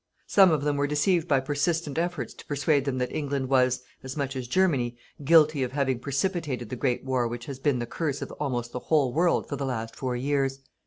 Some 0.25 0.49
of 0.49 0.63
them 0.63 0.77
were 0.77 0.87
deceived 0.87 1.27
by 1.27 1.41
persistent 1.41 1.99
efforts 1.99 2.33
to 2.33 2.45
persuade 2.47 2.85
them 2.85 2.97
that 2.97 3.11
England 3.11 3.49
was, 3.49 3.83
as 4.01 4.17
much 4.17 4.35
as 4.35 4.47
Germany, 4.47 4.97
guilty 5.23 5.61
of 5.61 5.73
having 5.73 5.99
precipitated 5.99 6.69
the 6.71 6.75
great 6.75 7.05
war 7.05 7.27
which 7.27 7.45
has 7.45 7.59
been 7.59 7.77
the 7.77 7.85
curse 7.85 8.19
of 8.23 8.31
almost 8.39 8.71
the 8.71 8.79
whole 8.79 9.13
world 9.13 9.47
for 9.47 9.57
the 9.57 9.65
last 9.67 9.95
four 9.95 10.15
years. 10.15 10.61